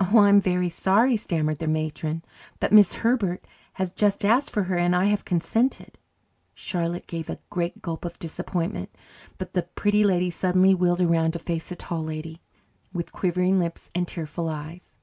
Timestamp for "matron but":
1.68-2.72